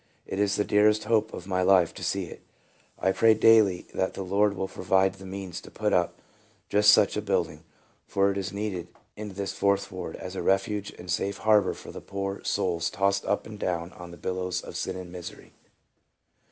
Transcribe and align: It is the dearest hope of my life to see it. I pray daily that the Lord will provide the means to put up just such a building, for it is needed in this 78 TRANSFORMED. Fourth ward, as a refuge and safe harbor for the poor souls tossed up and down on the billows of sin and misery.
It 0.25 0.39
is 0.39 0.55
the 0.55 0.63
dearest 0.65 1.03
hope 1.03 1.31
of 1.31 1.45
my 1.45 1.61
life 1.61 1.93
to 1.93 2.03
see 2.03 2.23
it. 2.25 2.41
I 2.97 3.11
pray 3.11 3.35
daily 3.35 3.85
that 3.93 4.15
the 4.15 4.23
Lord 4.23 4.55
will 4.57 4.67
provide 4.67 5.13
the 5.13 5.27
means 5.27 5.61
to 5.61 5.69
put 5.69 5.93
up 5.93 6.15
just 6.69 6.89
such 6.91 7.15
a 7.15 7.21
building, 7.21 7.63
for 8.07 8.31
it 8.31 8.37
is 8.39 8.51
needed 8.51 8.87
in 9.15 9.35
this 9.35 9.51
78 9.51 9.59
TRANSFORMED. 9.59 9.59
Fourth 9.79 9.91
ward, 9.91 10.15
as 10.15 10.35
a 10.35 10.41
refuge 10.41 10.89
and 10.97 11.11
safe 11.11 11.37
harbor 11.37 11.75
for 11.75 11.91
the 11.91 12.01
poor 12.01 12.43
souls 12.43 12.89
tossed 12.89 13.25
up 13.27 13.45
and 13.45 13.59
down 13.59 13.93
on 13.93 14.09
the 14.09 14.17
billows 14.17 14.61
of 14.61 14.75
sin 14.75 14.95
and 14.95 15.11
misery. 15.11 15.53